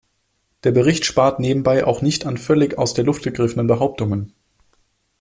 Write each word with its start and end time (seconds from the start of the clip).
Der 0.63 0.71
Bericht 0.71 1.05
spart 1.05 1.39
nebenbei 1.39 1.85
auch 1.85 2.01
nicht 2.01 2.25
an 2.25 2.37
völlig 2.39 2.75
aus 2.79 2.95
der 2.95 3.03
Luft 3.05 3.21
gegriffenen 3.21 3.67
Behauptungen. 3.67 4.33